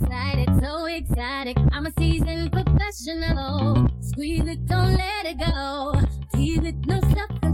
excited, 0.00 0.48
so 0.62 0.86
exotic. 0.86 1.56
I'm 1.72 1.86
a 1.86 1.92
seasoned 1.98 2.52
professional. 2.52 3.88
Squeeze 4.00 4.46
it, 4.46 4.66
don't 4.66 4.94
let 4.94 5.26
it 5.26 5.38
go. 5.38 6.00
Tease 6.34 6.64
it, 6.64 6.74
no 6.86 7.00
self. 7.00 7.53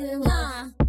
up. 0.00 0.81